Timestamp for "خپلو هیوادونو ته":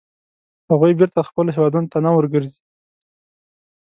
1.29-1.97